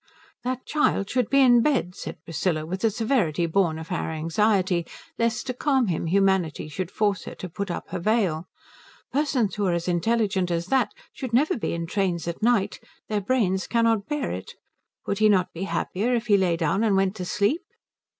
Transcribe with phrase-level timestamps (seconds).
[0.43, 4.83] "That child should be in bed," said Priscilla, with a severity born of her anxiety
[5.19, 8.47] lest, to calm him, humanity should force her to put up her veil.
[9.13, 12.79] "Persons who are as intelligent as that should never be in trains at night.
[13.09, 14.55] Their brains cannot bear it.
[15.05, 17.61] Would he not be happier if he lay down and went to sleep?"